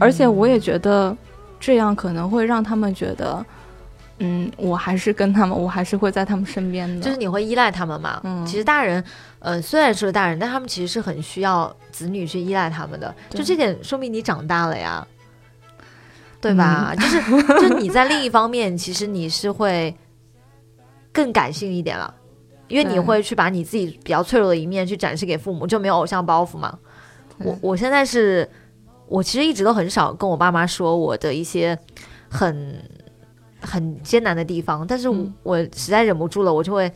[0.00, 1.16] 而且我也觉得
[1.60, 3.46] 这样可能会让他们觉得，
[4.18, 7.00] 嗯，我还是跟他们，我还是会在他们身边的。
[7.02, 8.20] 就是你会依赖他们嘛？
[8.24, 9.02] 嗯，其实大人，
[9.40, 13.14] 呃，虽然是大人，但他们其实是很需要子女去依赖他们的。
[13.30, 15.06] 就这点说明你长大了呀，
[16.40, 16.94] 对吧？
[16.98, 17.20] 就是，
[17.68, 19.94] 就你在另一方面，其实你是会
[21.12, 22.14] 更感性一点了。
[22.68, 26.76] 因为你会去把你自己比较脆弱的一面去展示给父母，就没有偶像包袱嘛。
[27.38, 28.48] 我我现在是，
[29.06, 31.78] 我其实一直都很少跟我爸妈说我的一些
[32.28, 32.82] 很
[33.66, 35.08] 很艰难的地方，但是
[35.42, 36.94] 我实在忍不住了，我就会给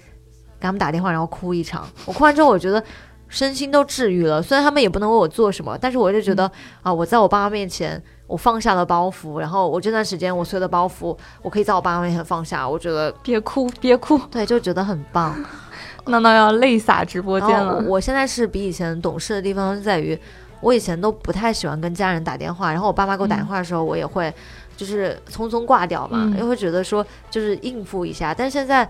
[0.61, 1.87] 他们打电话，然后哭一场。
[2.07, 2.83] 我哭完之后，我觉得
[3.29, 4.41] 身心都治愈了。
[4.41, 6.51] 虽然他们也不能为我做什么，但是我就觉得
[6.83, 12.69] 啊，我在我爸妈面前，我放下了包袱，然后我这段时间我所有的包袱，我可以在我爸妈面前放下。
[12.69, 15.37] 我觉得别哭，别哭，对，就觉得很棒。
[16.07, 17.85] 闹闹要泪洒直播间了。
[17.87, 20.19] 我现在是比以前懂事的地方在于，
[20.61, 24.33] 我以前都不太喜欢跟家人打电话，然后我爸妈给我打电话的时候，我也会
[24.81, 28.33] 就是匆匆挂掉嘛，因为会觉得说就是应付一下。
[28.33, 28.89] 但现在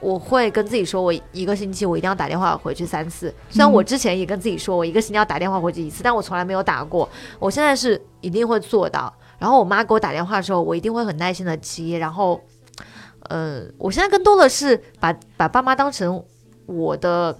[0.00, 3.34] 我会跟自己说，我一个星期我一定要打电话回去三次。
[3.50, 7.06] 虽然我之前也跟自己说我一个星期要打电话回去一次，但我从来没有打过。
[7.38, 9.12] 我现在是一定会做到。
[9.38, 11.98] 然后我妈给我打电话的时候，我一定会很耐心的接。
[11.98, 12.40] 然后，
[13.28, 16.24] 嗯，我现在更多的是把把爸妈当成。
[16.66, 17.34] 我的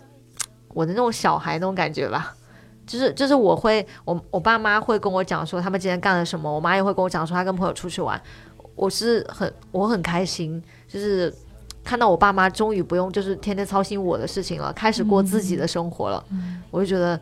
[0.69, 2.35] 我的那种小孩那种感觉吧，
[2.89, 8.21] 就是就是我会我我爸妈会跟我讲说他们今天干了什么，我妈也会跟我讲说她跟朋友出去玩，
[8.75, 11.33] 我是很我很开心，就是
[11.85, 16.25] 看到我爸妈终于不用就是天天操心我的事情了，开始过自己的生活了，
[16.71, 17.21] 我就觉得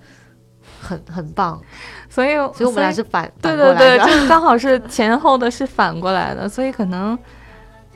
[0.81, 1.61] 很很棒，
[2.09, 2.37] 所以。
[2.55, 7.19] 所以我们俩是反对对对，就 刚好是前后的是反过来的，所以可能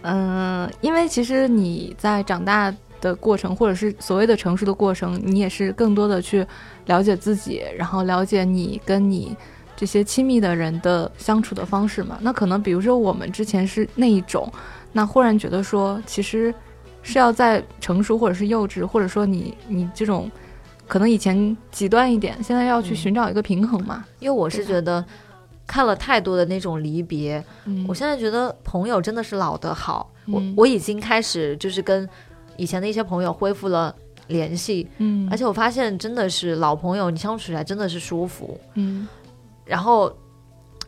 [0.03, 2.75] 嗯，因为其实你在长大。
[3.01, 6.47] 的过程，或者是所谓的成熟的过程，你也是更多的去
[6.87, 9.35] 了解自己，然后了解你跟你
[9.77, 12.19] 这些亲密的人的相处的方式嘛。
[12.21, 14.53] 那可能比如说我们之前是那一种，
[14.93, 16.55] 那忽然觉得说，其实
[17.03, 20.31] 是要在成熟或者是幼稚，或者说你你这种
[20.87, 24.05] 可能以前极端一点，现在要去寻找一个平衡嘛。
[24.19, 25.03] 因为我是觉得
[25.67, 27.43] 看了太多的那种离别，
[27.89, 30.13] 我现在觉得朋友真的是老的好。
[30.27, 32.07] 我我已经开始就是跟。
[32.61, 33.95] 以前的一些朋友恢复了
[34.27, 39.09] 联系，嗯，而且我发现真的是老朋友，你相处起来真的是舒服，嗯。
[39.65, 40.13] 然后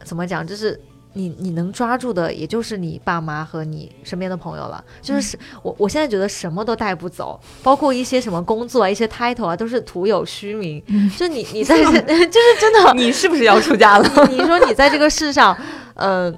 [0.05, 0.79] 怎么讲，就是
[1.15, 4.85] 你你能抓住的，也就是你爸妈和你身边的朋友了。
[5.01, 10.83] 就是我我现在觉得什么都带不走，包括一些什么工作啊、一些 title 啊，都是徒有虚名。
[11.17, 14.27] 就你你在 就是真的，你是不是要出家了？
[14.29, 15.57] 你说你在这个世上，
[15.95, 16.31] 呃，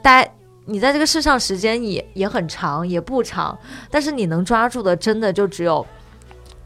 [0.00, 0.32] 待。
[0.70, 3.58] 你在这个世上时间也也很长，也不长，
[3.90, 5.84] 但是你能抓住的，真的就只有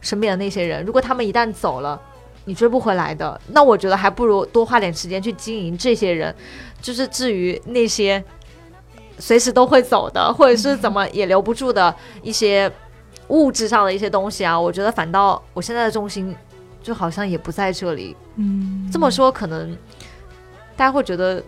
[0.02, 0.84] 身边的那些人。
[0.84, 1.98] 如果他们一旦走了，
[2.44, 6.34] 你追不回来的，那我觉得还不如多花点时间去经营这些人。
[6.82, 8.22] 就是至于那些
[9.18, 12.70] 随时都会走的，或者是怎么也留不住的一些
[13.28, 16.36] 物质上的一些东西啊，我觉得反倒我现在的重心
[16.82, 18.14] 就好像也不在这里。
[18.36, 19.74] 嗯，这么说可能
[20.76, 21.42] 大家会觉得。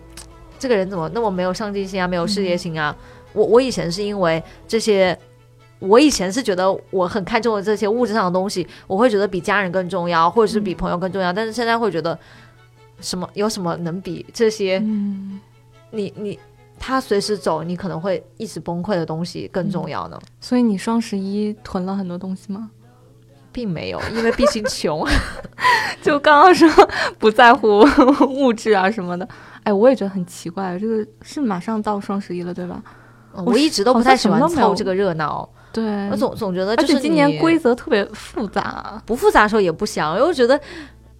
[0.59, 2.95] 这个人怎么那么没有上进心啊，没有事业心啊？
[3.33, 5.19] 我我以前是因为这些，
[5.79, 11.33] 我以前是觉得我很看重的这些物质上的东西，我会觉得比家人更重要，或者是比朋友更重要。
[11.33, 12.19] 但是现在会觉得，
[13.01, 14.79] 什么有什么能比这些？
[15.90, 16.38] 你你
[16.79, 20.19] 他随时走，你可能会一直崩溃的东西更重要呢？
[20.40, 22.71] 所以你双十一囤了很多东西吗？
[23.53, 25.07] 并没有，因为毕竟穷。
[26.03, 26.69] 就刚刚说
[27.19, 27.85] 不在乎
[28.29, 29.27] 物质啊什么的。
[29.66, 32.81] 哎，我也觉得很奇怪，这个是马上到双十一了，对吧？
[33.44, 40.59] 我一直都不太喜欢凑这个热闹，对我总总觉得，而且今年规则特别复杂，不复杂的时候也不想，因为我觉得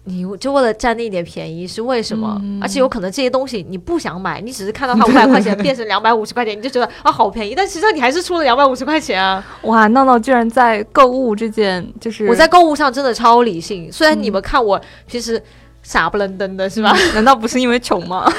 [0.05, 2.39] 你就为了占那一点便宜是为什么？
[2.41, 9.45] 嗯而且有可能这些东西你不想买，你只是看到它五百块钱变成两百五十块钱，你就觉得啊好便宜，但实际上你还是出了两百五十块钱啊！
[9.63, 15.39] 哇，闹闹居然在购物这件就是我在购物上真的超理性，虽然你们看我平时
[15.87, 16.93] 傻不愣登的是吧？
[17.15, 18.29] 难道不是因为穷吗？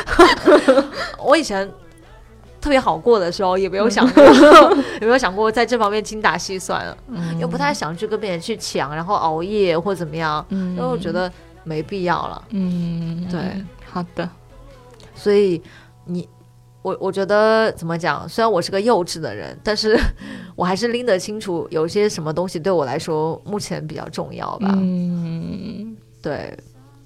[1.18, 1.66] 我以前
[2.60, 4.22] 特别好过的时候，也没有想过，
[5.00, 11.32] 有没有想过在这方面精打细算了，嗯又不太想去跟别人去抢，然后熬夜或怎么样，嗯因为我觉得
[11.64, 12.44] 没必要了。
[12.50, 13.40] 嗯，对，
[13.90, 14.28] 好的，
[15.14, 15.62] 所以
[16.04, 16.28] 你，
[16.82, 18.28] 我我觉得怎么讲？
[18.28, 19.98] 虽然我是个幼稚的人，但是
[20.54, 24.68] 我还是拎得清楚有些什么东西对我来说目前比较重要吧。
[24.76, 26.54] 嗯，对，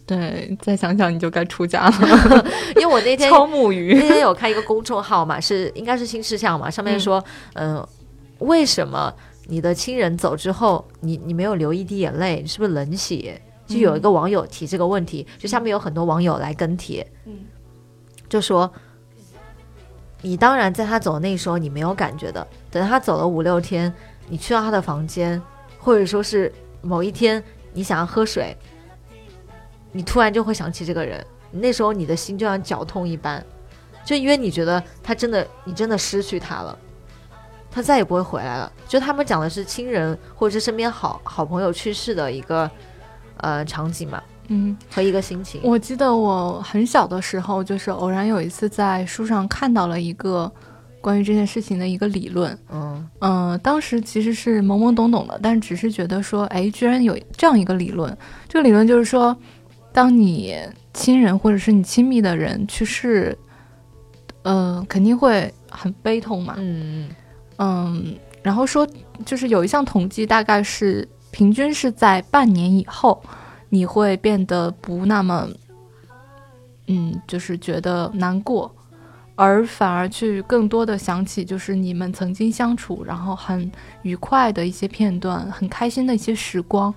[0.05, 3.95] 对，再想想你就该出家了， 因为我那天敲木鱼。
[3.95, 7.87] 那，天有看一个公众号嘛，是应该是新事项嘛，上面说，嗯、
[8.41, 9.13] 为什么
[9.47, 13.41] 你的亲人走之后，你你没有流一滴眼泪，你是不是冷血？
[13.67, 17.33] 就有一个网友提这个问题，就下面有很多网友来跟帖，嗯。
[18.29, 18.71] 就说，
[20.21, 23.93] 你当然在他走的那时候你没有感觉的，等他走了五六天，
[24.29, 25.41] 你去到他的房间，
[25.79, 28.57] 或者说是某一天你想要喝水，
[29.93, 33.45] 你突然就会想起这个人，那时候你的心就像绞痛一般，
[34.05, 36.77] 就因为你觉得他真的，你真的失去他了，
[37.71, 38.73] 他再也不会回来了。
[38.89, 42.71] 就他们讲的是亲人或者是身边好好朋友去世的一个
[43.37, 44.77] 呃场景嘛，嗯。
[44.91, 45.61] 和一个心情。
[45.63, 50.51] 我记得我很小的时候，就是偶然有一次在书上看到了一个
[51.01, 52.57] 关于这件事情的一个理论。
[52.71, 58.17] 嗯嗯、当时其实是懵懵懂懂的，但只是觉得说，哎，居然有这样一个理论。
[58.49, 59.37] 这个理论就是说，
[59.93, 60.59] 当你
[60.95, 63.37] 亲人或者是你亲密的人去世，
[64.43, 66.55] 呃，肯定会很悲痛嘛。
[66.59, 67.09] 嗯
[67.59, 68.89] 嗯，然后说
[69.25, 73.23] 就是有一项统计，大概是平均是在半年以后，
[73.69, 75.49] 你会变得不那么，
[76.87, 78.75] 嗯，就是觉得难过，
[79.37, 83.71] 而反而去更多的想起就是你们曾经相处，然后很
[84.03, 86.93] 愉快的一些片段，很开心的一些时光。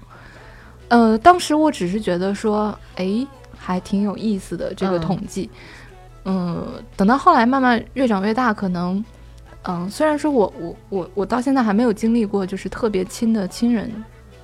[0.87, 3.25] 呃，当时我只是觉得说，哎，
[3.57, 5.49] 还挺有意思的这个嗯统计。
[6.25, 9.03] 嗯，等到后来慢慢越长越大，可能，
[9.63, 13.91] 嗯，虽然说我我我我到现在还没有经历过就是特别亲的亲人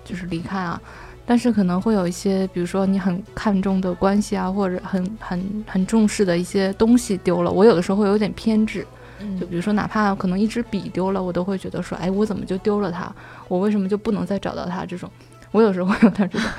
[0.03, 0.79] 就是离开啊，
[1.25, 8.85] 但是可能会有一些，比如说你很看重的关系啊，或者很很很重视的一些东西丢了，我有的时候会有点偏执，
[9.19, 13.11] 嗯就比如说哪怕可能一支笔丢了，我都会觉得说，哎，我怎么就丢了它？
[13.47, 14.85] 我为什么就不能再找到它？
[14.85, 15.09] 这种，
[15.51, 16.49] 我有时候 会有点这种。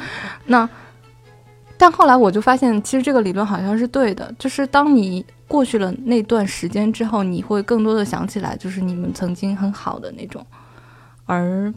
[0.46, 0.68] 那，
[1.76, 10.46] 但后来我就发现，其实这个理论好像是对的，就是当你过去了那段时间之后，你会更多的想起来，就是你们曾经很好的那种，
[11.26, 11.72] 而。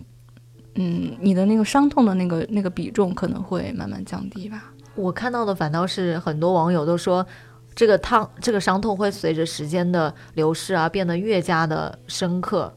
[0.78, 4.74] 嗯，你的那个伤痛的那个那个比重可能会慢慢降低吧。
[4.94, 7.26] 我看到的反倒是很多网友都说，
[7.74, 12.74] 这个烫这个伤痛会随着时间的流逝啊，变得越加的深刻。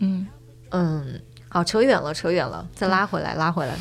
[0.00, 0.26] 嗯
[0.68, 1.18] 嗯，
[1.56, 3.72] 好，扯远了，扯远了，再拉回来，拉回来。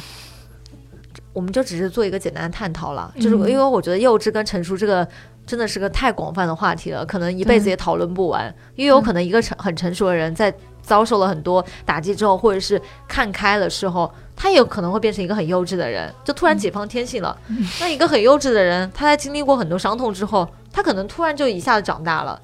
[1.33, 5.05] 我们就只是做一个简单的探讨了，就是嗯因为我觉得幼稚跟成熟这个
[5.45, 8.45] 真的是个太广泛的话题了，可能一辈子也讨论不完。
[8.77, 17.37] 因为有可能一个成很成熟的人，在遭受了很多打击之后，或者是看开了之后，他也有可能会变成一个很幼稚的人，就突然解放天性了。
[17.81, 22.41] 那一个很幼稚的人，他在经历过很多伤痛之后，他可能突然就一下子长大了。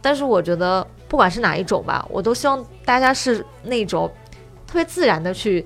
[0.00, 4.08] 但是我觉得，不管是哪一种吧，我都希望大家是那种
[4.72, 5.62] 特别自然的去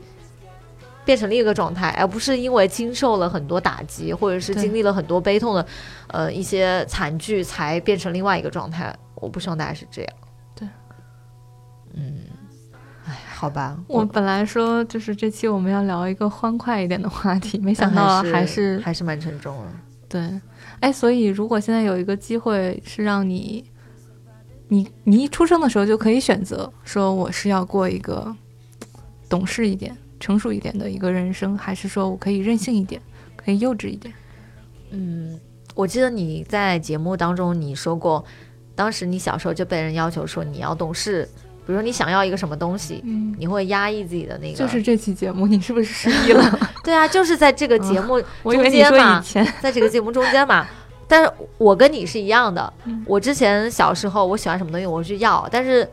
[1.05, 5.65] 变成另一个状态，而不是因为经受了很多打击，或者是经历了很多悲痛的
[6.09, 8.93] 呃一些惨剧，才变成另外一个状态。
[9.15, 10.13] 我不希望大家是这样。
[10.57, 10.69] 对，
[11.95, 12.25] 嗯，
[13.07, 19.67] 哎，好吧，我本来说就是这期我们要聊一个欢快一点的话题，没想到但还是还是蛮沉重的。
[20.09, 20.41] 对，
[20.81, 23.65] 哎，所以如果现在有一个机会是让你，
[24.67, 28.35] 你你一出生的时候就可以选择说我是要过一个
[29.29, 33.01] 懂事一点、成熟一点的一个人生，还是说我可以任性一点，
[33.37, 34.13] 可以幼稚一点？
[34.91, 35.39] 嗯，
[35.75, 38.25] 我记得你在节目当中你说过，
[38.75, 41.29] 当时你小时候就被人要求说你要懂事，
[41.67, 44.57] 比如说你想要一个什么东西，嗯，你会压抑自己的那个。
[44.57, 46.59] 就是这期节目，你是不是失忆了？
[46.85, 49.21] 对啊，就是在这个节目中间嘛
[49.61, 50.67] 在这个节目中间嘛。
[51.09, 55.89] 但是我跟你是一样的，嗯我之前小时候我喜欢什么东西我会去要，但是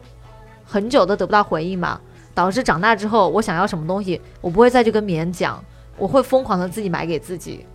[0.64, 2.00] 很久都得不到回应嘛，
[2.34, 5.64] 导致长大之后我想要什么东西，我不会再去跟别人讲，
[5.98, 7.66] 我会疯狂的自己买给自己，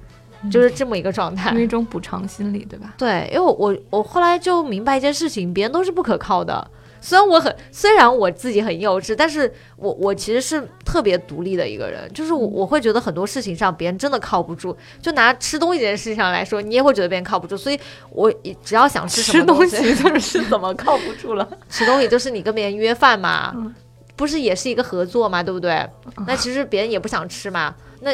[0.51, 1.53] 就是这么一个状态。
[1.55, 2.95] 有一种补偿心理，对吧？
[2.97, 14.77] 对，因为我我我后来就明白一件事情，别人都是不可靠的，虽然我很，虽然我自己很幼稚，但是我我其实是特别独立的一个人，就是我我会觉得很多事情上别人真的靠不住。
[15.01, 17.79] 就拿吃东西这件事情上来说，你也会觉得别人靠不住，所以
[18.11, 18.33] 我
[18.65, 21.49] 只要想吃什吃么东西，西 就是怎么靠不住了？
[21.69, 23.73] 吃东西就是你跟别人约饭嘛，嗯
[24.19, 25.89] 不是也是一个合作嘛，对不对？
[26.27, 28.11] 那其实别人也不想吃嘛，那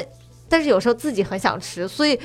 [0.48, 2.16] 但是有时候自己很想吃，所以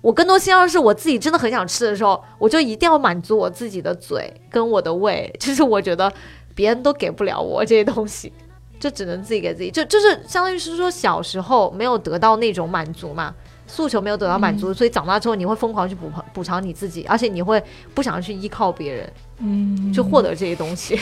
[0.00, 6.12] 我更多希望是我自己真的很想吃的时候，我就一定要满足我自己的嘴跟我的胃，就是我觉得
[6.54, 8.32] 别人都给不了我这些东西。
[8.80, 13.34] 就只能自己给自己， 就就是相当于是说小时候没有得到那种满足嘛，
[13.66, 17.62] 诉求没有得到满足，所以长大之后你会疯狂去补补偿你自己，而且你会
[17.92, 20.98] 不想去依靠别人，嗯，就获得这些东西。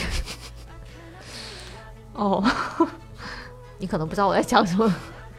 [2.19, 2.45] 哦，
[3.79, 4.93] 你可能不知道我在讲什么，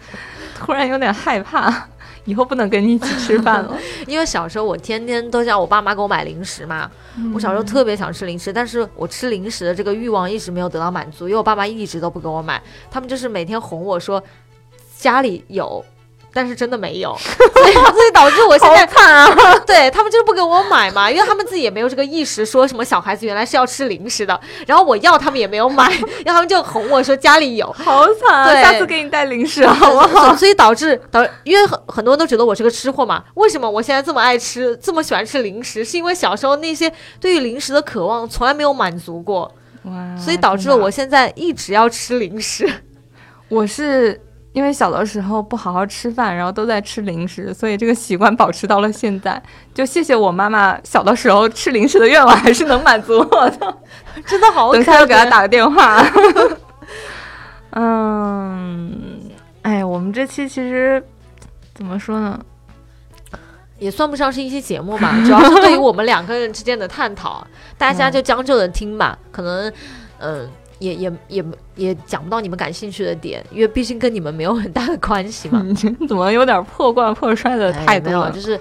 [0.55, 1.87] 突然有点害怕，
[2.23, 3.77] 以后不能跟你一起吃饭了。
[4.07, 6.89] 因为小时候我天天都叫我爸妈给我买零食嘛，
[7.33, 14.23] 我小时候特别想吃零食，但是我吃零食的这个欲望一直没有得到满足，因为我爸妈一直都不给我买，他们就是每天哄我说
[14.97, 15.83] 家里有。
[16.33, 19.27] 但是真的没有， 所以所以导致我现在惨啊！
[19.65, 25.89] 对他们就是不给我买嘛，因为他们自己也没有这个意识，说什么小孩子原来是要吃零食的，然后我要他们也没有买，
[26.25, 28.45] 然后他们就哄我说家里有，好惨啊！
[28.45, 30.27] 对下次给你带零食好不好？
[30.29, 33.23] 所所以导致导，因为很很多人都觉得我是个吃货嘛。
[33.35, 35.83] 为什么我现在这么爱吃，这么喜欢吃零食？
[35.83, 39.51] 是因为小时候那些对于零食的渴望从来没有满足过，
[39.83, 42.69] 哇所以导致了我现在一直要吃零食。
[43.47, 44.21] 我是
[44.51, 49.41] 因为小的时候不好好吃饭，然后都在吃零食，所以这个习惯保持到了现在。
[49.73, 53.77] 就谢谢我妈妈小的时候吃零食的愿望，还是能满足我的。
[54.25, 54.99] 真的好 等一下。
[54.99, 56.03] 又给她打个电话。
[57.71, 59.19] 嗯，
[59.61, 61.03] 哎，我们这期其实
[61.75, 62.39] 怎么说呢？
[63.77, 67.45] 也算不上是一期节目吧，主要是对于我们两个人之间的探讨，
[67.77, 69.17] 大家就将就着听吧。
[69.31, 69.71] 可能，
[70.17, 70.49] 嗯、
[70.79, 75.61] 也也也也讲不到你们感兴趣的点，因为毕竟跟你们没有很大的关系嘛。
[75.63, 75.73] 你
[76.07, 78.31] 怎么有点破罐破摔的哎没有，态度了？
[78.31, 78.59] 就是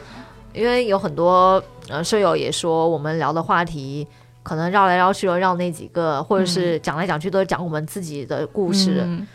[0.53, 4.07] 因为有很多呃舍友也说，我们聊的话题
[4.43, 9.03] 可能绕来绕去又绕那几个，或者是讲来讲去都是讲我们自己的故事。
[9.05, 9.27] 嗯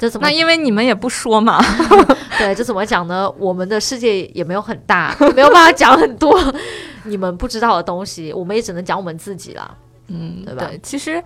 [0.00, 1.60] 这怎么那因为你们也不说嘛。
[2.38, 3.28] 对这怎么讲呢？
[3.36, 6.32] 我们的世界也没有很大，没有办法讲很多
[7.02, 9.76] 你们不知道的东西，我们也只能讲我们自己了。
[10.06, 11.20] 嗯，对吧其实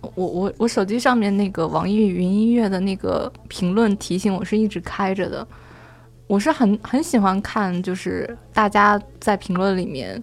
[0.00, 5.46] 我我我手机上面那个网易云音乐的那个评论提醒我是一直开着的。
[6.26, 10.22] 我是很很喜欢看，就是大家在评论里面，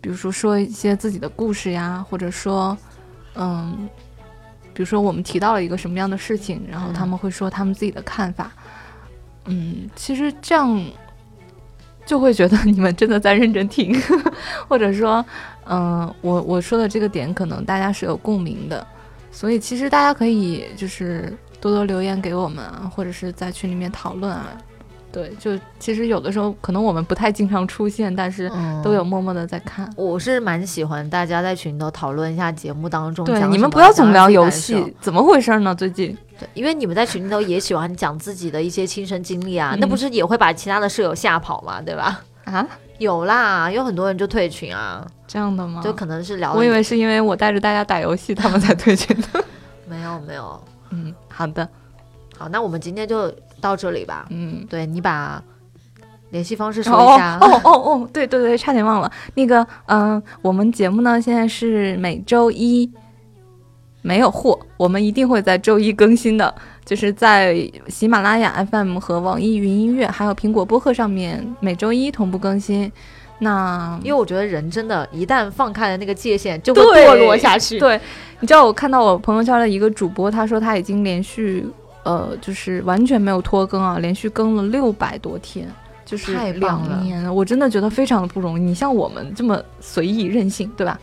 [0.00, 2.76] 比如说说一些自己的故事呀，或者说，
[3.36, 3.88] 嗯，
[4.74, 8.50] 比如说我们提到了一个什么样的事情，然后他们会说他们自己的看法。
[9.46, 10.84] 嗯，其实这样
[12.04, 13.94] 就会觉得你们真的在认真听，
[14.66, 15.24] 或者说，
[15.66, 18.84] 嗯、我我说的这个点可能大家是有共鸣的，
[19.38, 24.48] 所以其实大家可以就是多多留言给我们啊，或者是在群里面讨论啊。
[25.12, 29.88] 对，就其实有的时候可能我们不太经常出现，但是嗯都有默默的在看。
[29.96, 35.72] 我是蛮喜欢大家在群头讨论一下节目当中对，你们不要总聊游戏，怎么回事呢？
[35.72, 42.20] 最近对，因为你们在群里头也喜欢讲自己的一些亲身经历啊，嗯 那不是也会把其他的舍友吓跑嘛，对吧？
[42.42, 42.66] 啊，
[42.98, 45.80] 有啦，有很多人就退群啊，这样的吗？
[45.82, 49.44] 就可能是聊得我以为是因为我带着大家打游戏，他们才退群的。
[49.88, 50.60] 没有没有。
[50.90, 51.68] 嗯，好的，
[52.36, 54.26] 好，那我们今天就到这里吧。
[54.30, 54.66] 嗯。
[54.68, 55.42] 对你把
[56.30, 57.38] 联系方式说哦一下。
[57.40, 62.90] 哦哦哦，对对对，差点忘了那个，嗯、我们节目呢现在是每周一
[64.08, 72.90] 没有货，我们一定会在周一更新的， 就是在喜马拉雅 FM 和网易云音乐还有苹果播客上面每周一同步更新。
[73.40, 77.78] 那因为我觉得人真的，一旦放开了那个界限，就会堕落下去。
[77.78, 78.00] 对，
[78.40, 81.66] 你知道我看到我朋友圈的一个主播，他说他已经连续
[82.04, 85.68] 呃，就是完全没有拖更啊，连续更了六百多天，
[86.06, 88.62] 就是太棒了两年，我真的觉得非常的不容易。
[88.62, 90.98] 你像我们这么随意任性，对吧？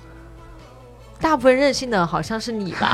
[1.20, 2.92] 大部分任性的好像是你吧？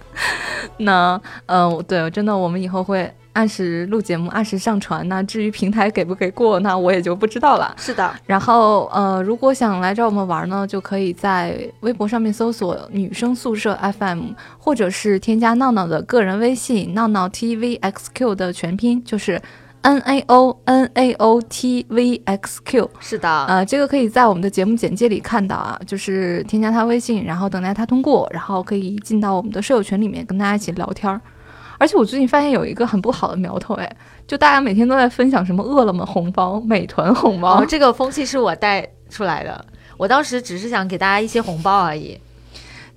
[0.78, 5.06] 那呃，对，真的，我们以后会按时录节目，按时上传。
[5.08, 7.74] 那至于平台给不给过，那我也就不知道了。
[7.76, 19.40] 是的，然后呃，如果想来找我们玩呢，就可以在微博上面搜索“女生宿舍 FM”，或者是添加闹闹的个人微信“闹闹 TVXQ” 的全拼，就是
[19.82, 22.90] N A O N A O T V X Q。
[23.00, 31.20] 是的，呃，这个可以在我们的节目简介里看到啊，就是添加他微信，然后等待他通过，然后可以进到我们的舍友群里面跟大家一起聊天儿。
[31.78, 33.90] 而且我最近发现有一个很不好的苗头，哎，
[34.26, 39.64] 就大家每天都在分享什么饿了么红包、美团红包，哦，这个风气是我带出来的。
[39.96, 42.18] 我当时只是想给大家一些红包而已。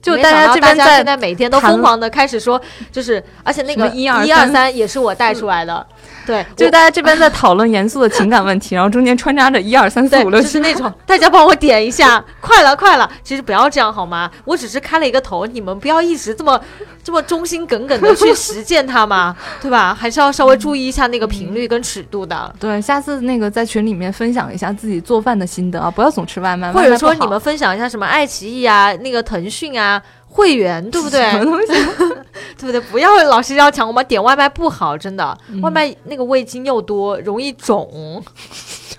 [0.03, 5.83] 就大家这边在现在每天都疯狂的开始说，就是而且那个一二一二三三也是我带出来的，
[6.25, 13.09] 对，就大家这边在讨论严肃的情感问题，然后中间穿插着一二三四，五六七，就是那种大家帮我点一下， 快了快了。
[13.23, 14.29] 其实不要这样好吗？
[14.43, 16.59] 我只是开了一个头，你们不要一直这么
[17.03, 19.93] 这么忠心耿耿的去实践它吗， 对吧？
[19.93, 22.55] 还是要稍微注意一下那个频率跟尺度的。
[22.59, 31.29] 对，下次那个在群里面分享一下自己做饭的心得啊，不要总吃外卖，或者说你们分享一下什么爱奇艺啊、那个腾讯啊会员，对不对？
[31.31, 31.73] 什么东西？
[32.57, 32.79] 对不对？
[32.89, 38.23] 不要老是要抢我们点外卖不好，真的，嗯外卖那个味精又多，容易肿。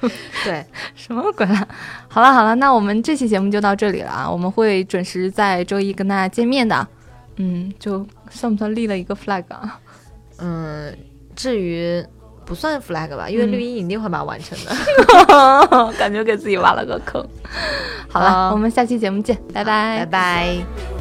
[0.44, 0.62] 对，
[0.94, 1.66] 什么鬼啊？
[2.08, 6.86] 好了好了，那我们这期节目就到这里了啊，我们会准时在周一跟大家见面的。
[7.36, 9.80] 嗯，就算不算立了一个 flag 啊？
[10.38, 10.96] 嗯，
[11.34, 12.04] 至于
[12.44, 15.92] 不算 flag 吧，因为嗯绿茵一定会把它完成的。
[15.98, 17.24] 感觉给自己挖了个坑。
[18.08, 20.93] 好了，好我们下期节目见，拜拜拜拜。